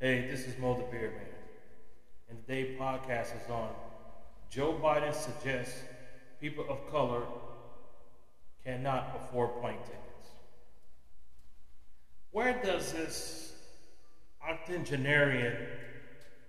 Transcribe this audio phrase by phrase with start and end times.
[0.00, 1.26] Hey, this is Mo the Beer Man.
[2.30, 3.70] And today's podcast is on
[4.48, 5.74] Joe Biden suggests
[6.40, 7.24] people of color
[8.64, 10.30] cannot afford plane tickets.
[12.30, 13.54] Where does this
[14.48, 15.56] octogenarian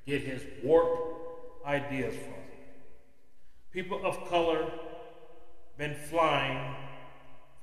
[0.06, 2.44] get his warped ideas from?
[3.72, 4.72] People of color
[5.76, 6.76] been flying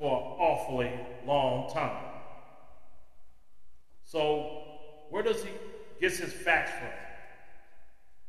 [0.00, 0.90] for an awfully
[1.24, 2.02] long time.
[4.02, 4.64] So
[5.10, 5.50] where does he
[6.00, 6.88] get his facts from?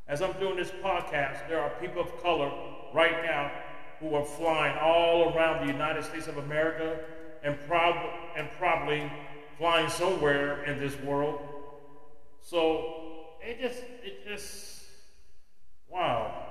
[0.07, 2.51] As I'm doing this podcast, there are people of color
[2.93, 3.51] right now
[3.99, 6.99] who are flying all around the United States of America
[7.43, 9.11] and, prob- and probably
[9.57, 11.39] flying somewhere in this world.
[12.41, 12.93] So
[13.41, 14.83] it just, it just,
[15.89, 16.45] wow.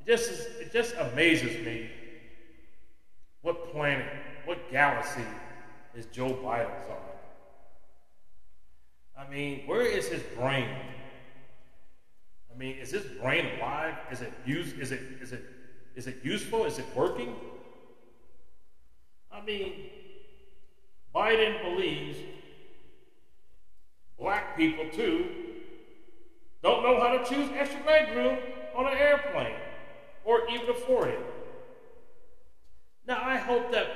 [0.00, 1.90] It just, is, it just amazes me
[3.42, 4.06] what planet,
[4.44, 5.22] what galaxy
[5.94, 6.96] is Joe Biden's on.
[9.28, 10.68] I mean, where is his brain?
[12.52, 13.94] I mean, is his brain alive?
[14.10, 14.72] Is it use?
[14.72, 15.44] Is it is it
[15.94, 16.64] is it useful?
[16.64, 17.34] Is it working?
[19.30, 19.74] I mean,
[21.14, 22.18] Biden believes
[24.18, 25.26] black people too
[26.62, 28.38] don't know how to choose extra legroom
[28.74, 29.54] on an airplane
[30.24, 31.20] or even afford it.
[33.06, 33.86] Now, I hope that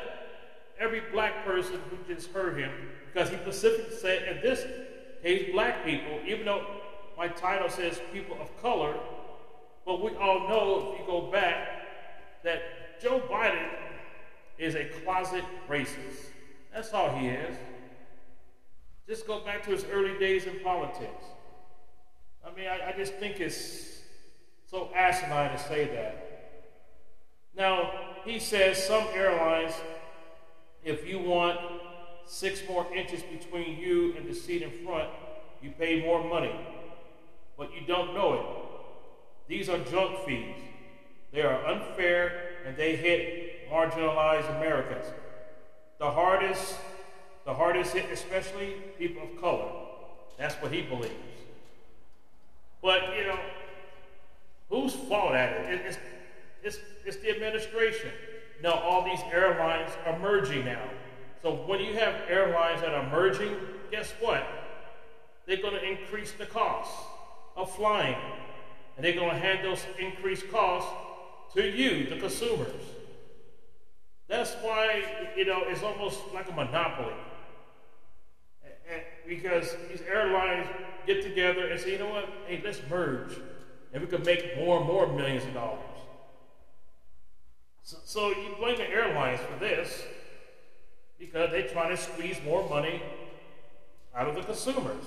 [0.78, 2.70] every black person who just heard him,
[3.12, 4.64] because he specifically said, and this
[5.22, 6.66] hates black people, even though
[7.16, 8.94] my title says people of color.
[9.86, 11.68] But we all know, if you go back,
[12.44, 13.68] that Joe Biden
[14.58, 16.30] is a closet racist.
[16.72, 17.56] That's all he is.
[19.08, 21.24] Just go back to his early days in politics.
[22.46, 24.02] I mean, I, I just think it's
[24.70, 26.28] so asinine to say that.
[27.54, 27.90] Now,
[28.24, 29.74] he says some airlines,
[30.82, 31.58] if you want
[32.26, 35.08] six more inches between you and the seat in front,
[35.62, 36.54] you pay more money.
[37.56, 38.46] But you don't know it.
[39.48, 40.56] These are junk fees.
[41.32, 45.06] They are unfair and they hit marginalized Americans.
[45.98, 46.76] The hardest,
[47.44, 49.70] the hardest hit, especially people of color.
[50.38, 51.14] That's what he believes.
[52.82, 53.38] But you know,
[54.68, 55.80] whose fault at it?
[55.86, 55.98] It's,
[56.62, 58.10] it's, it's the administration.
[58.62, 60.82] Now all these airlines are merging now.
[61.42, 63.56] So when you have airlines that are merging,
[63.90, 64.46] guess what?
[65.46, 66.92] They're going to increase the cost
[67.56, 68.16] of flying.
[68.96, 70.88] And they're going to hand those increased costs
[71.54, 72.82] to you, the consumers.
[74.28, 75.02] That's why,
[75.36, 77.14] you know, it's almost like a monopoly.
[79.26, 80.68] Because these airlines
[81.06, 83.36] get together and say, you know what, hey, let's merge.
[83.92, 85.78] And we can make more and more millions of dollars.
[87.82, 90.02] So, so you blame the airlines for this
[91.22, 93.00] because they're trying to squeeze more money
[94.14, 95.04] out of the consumers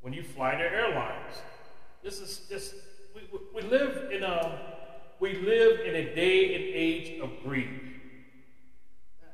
[0.00, 1.34] when you fly their airlines.
[2.02, 2.74] This is just
[3.14, 3.22] we,
[3.54, 4.58] we live in a
[5.20, 7.68] we live in a day and age of greed.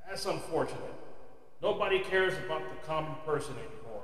[0.08, 0.94] That's unfortunate.
[1.62, 4.02] Nobody cares about the common person anymore.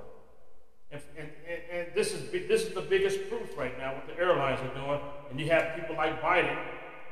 [0.92, 4.16] And, and, and, and this is this is the biggest proof right now what the
[4.16, 5.00] airlines are doing.
[5.30, 6.56] And you have people like Biden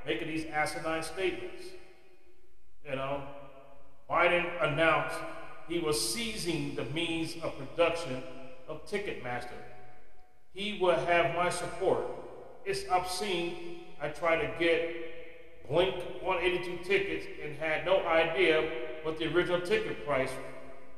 [0.07, 1.65] making these asinine statements.
[2.89, 3.25] You know,
[4.09, 5.17] Biden announced
[5.69, 8.23] he was seizing the means of production
[8.69, 9.59] of Ticketmaster.
[10.55, 12.07] He will have my support.
[12.65, 13.81] It's obscene.
[14.01, 18.69] I tried to get Blink 182 tickets and had no idea
[19.03, 20.31] what the original ticket price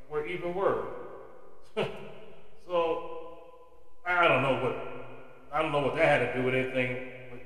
[0.09, 0.85] were even were.
[2.67, 3.37] so
[4.05, 4.77] I don't know what
[5.51, 7.41] I don't know what that had to do with anything with,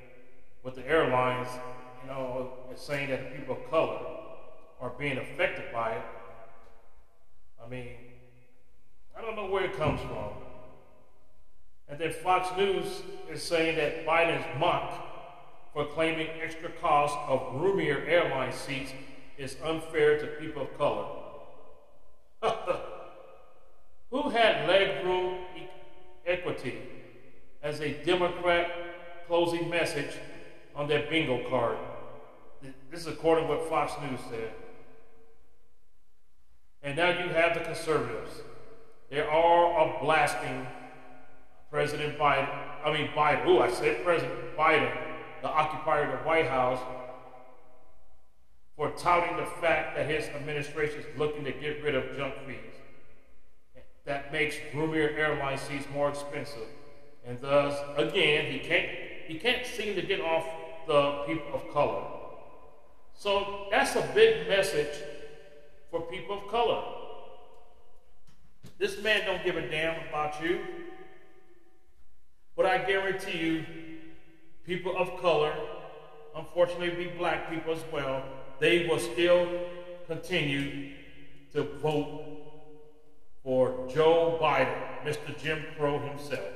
[0.62, 1.48] with the airlines.
[2.02, 4.13] You know, saying that the people of color
[4.84, 6.04] are being affected by it.
[7.64, 7.88] I mean,
[9.16, 10.28] I don't know where it comes from.
[11.88, 13.02] And then Fox News
[13.32, 15.00] is saying that Biden's is mocked
[15.72, 18.92] for claiming extra cost of roomier airline seats
[19.38, 21.06] is unfair to people of color.
[24.10, 25.38] Who had legroom
[26.26, 26.78] equity
[27.62, 28.70] as a Democrat
[29.26, 30.14] closing message
[30.76, 31.78] on their bingo card?
[32.90, 34.52] This is according to what Fox News said.
[36.84, 38.42] And now you have the conservatives.
[39.10, 40.66] They are blasting
[41.70, 42.48] President Biden.
[42.84, 43.46] I mean Biden.
[43.46, 44.94] Oh, I said President Biden,
[45.40, 46.78] the occupier of the White House,
[48.76, 52.58] for touting the fact that his administration is looking to get rid of junk fees.
[54.04, 56.68] That makes roomier airline seats more expensive.
[57.26, 58.88] And thus, again, he can't
[59.26, 60.44] he can't seem to get off
[60.86, 62.04] the people of color.
[63.14, 64.94] So that's a big message
[65.94, 66.82] for people of color.
[68.78, 70.58] This man don't give a damn about you.
[72.56, 73.64] But I guarantee you,
[74.66, 75.54] people of color,
[76.34, 78.24] unfortunately be black people as well,
[78.58, 79.48] they will still
[80.08, 80.94] continue
[81.52, 82.24] to vote
[83.44, 84.74] for Joe Biden,
[85.04, 85.40] Mr.
[85.40, 86.54] Jim Crow himself.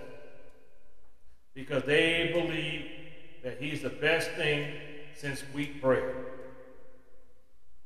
[1.54, 2.86] Because they believe
[3.44, 4.72] that he's the best thing
[5.14, 6.12] since wheat bread.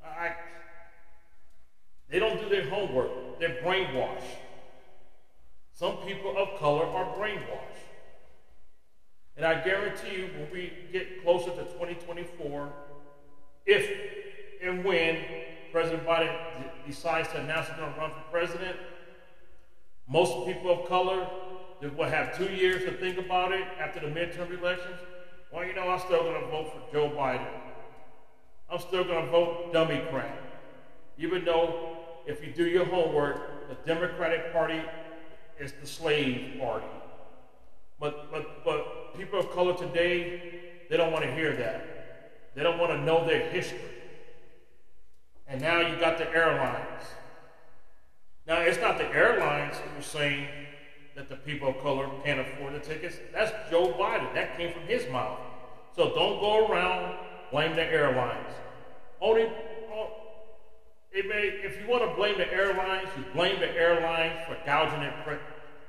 [0.02, 0.32] I,
[2.12, 3.40] they don't do their homework.
[3.40, 4.36] They're brainwashed.
[5.72, 7.72] Some people of color are brainwashed.
[9.36, 12.70] And I guarantee you, when we get closer to 2024,
[13.64, 13.90] if
[14.62, 15.16] and when
[15.72, 16.36] President Biden
[16.86, 18.76] decides to announce he's going to run for president,
[20.06, 21.26] most people of color
[21.96, 25.00] will have two years to think about it after the midterm elections.
[25.50, 27.48] Well, you know, I'm still going to vote for Joe Biden.
[28.70, 30.38] I'm still going to vote Democrat.
[31.18, 34.80] Even though, if you do your homework, the Democratic Party
[35.58, 36.86] is the slave party.
[37.98, 40.60] But, but, but people of color today,
[40.90, 42.50] they don't want to hear that.
[42.54, 43.78] They don't want to know their history.
[45.46, 47.04] And now you got the airlines.
[48.46, 50.48] Now, it's not the airlines who are saying
[51.14, 53.16] that the people of color can't afford the tickets.
[53.32, 54.34] That's Joe Biden.
[54.34, 55.38] That came from his mouth.
[55.94, 57.16] So don't go around
[57.52, 58.54] blame the airlines.
[59.20, 59.48] Only,
[61.12, 65.00] it may, if you want to blame the airlines, you blame the airlines for gouging
[65.00, 65.40] their,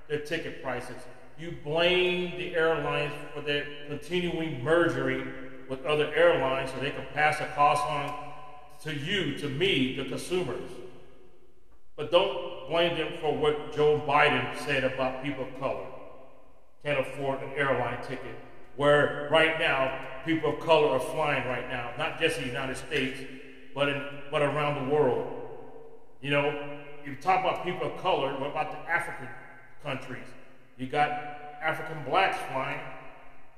[0.10, 0.96] their ticket prices.
[1.40, 5.32] You blame the airlines for their continuing mergering
[5.70, 8.14] with other airlines so they can pass the cost on
[8.84, 10.70] to you, to me, the consumers.
[11.96, 15.86] But don't blame them for what Joe Biden said about people of color.
[16.84, 18.36] Can't afford an airline ticket.
[18.76, 22.76] Where right now, people of color are flying right now, not just in the United
[22.76, 23.20] States,
[23.74, 25.32] but, in, but around the world.
[26.22, 29.28] You know, you talk about people of color, what about the African
[29.84, 30.28] countries?
[30.78, 31.12] You got
[31.62, 32.80] African blacks flying.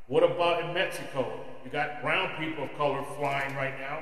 [0.08, 1.40] What about in Mexico?
[1.64, 4.00] You got brown people of color flying right now.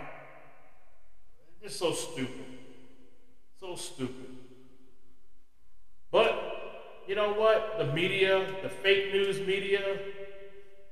[1.61, 2.45] It's so stupid.
[3.59, 4.37] So stupid.
[6.11, 7.75] But you know what?
[7.77, 9.99] The media, the fake news media,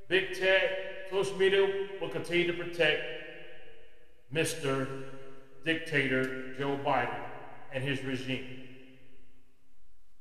[0.08, 0.62] big tech,
[1.10, 3.02] social media will continue to protect
[4.34, 5.04] Mr.
[5.66, 7.20] Dictator Joe Biden
[7.74, 8.46] and his regime.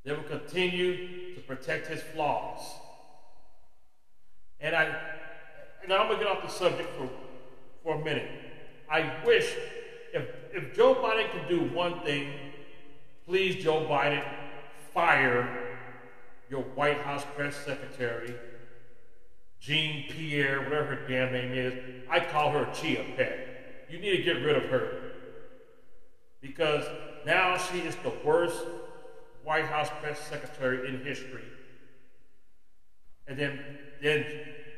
[0.05, 2.61] They will continue to protect his flaws.
[4.61, 4.95] And I
[5.83, 7.09] and I'm gonna get off the subject for,
[7.83, 8.29] for a minute.
[8.91, 9.55] I wish
[10.13, 12.33] if, if Joe Biden could do one thing,
[13.27, 14.25] please, Joe Biden,
[14.93, 15.79] fire
[16.51, 18.35] your White House press secretary,
[19.61, 22.05] Jean Pierre, whatever her damn name is.
[22.11, 23.50] I call her Chia Pet.
[23.91, 25.13] You need to get rid of her.
[26.41, 26.85] Because
[27.27, 28.65] now she is the worst
[29.45, 31.45] White House press secretary in history.
[33.27, 33.61] And then,
[34.03, 34.25] then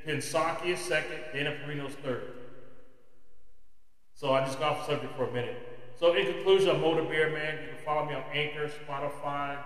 [0.06, 2.32] Psaki is second, Dana Perino's third.
[4.14, 5.56] So I just got off subject for a minute.
[5.98, 7.58] So in conclusion, I'm Motor Bear Man.
[7.62, 9.58] You can follow me on Anchor, Spotify,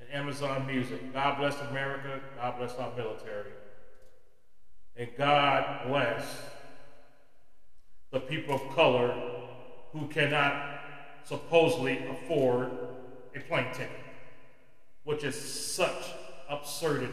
[0.00, 1.12] and Amazon Music.
[1.12, 2.20] God bless America.
[2.36, 3.52] God bless our military.
[4.96, 6.24] And God bless
[8.10, 9.14] the people of color
[9.92, 10.80] who cannot
[11.24, 12.70] supposedly afford
[13.36, 13.90] a plane ticket,
[15.04, 16.12] which is such
[16.48, 17.12] absurdity.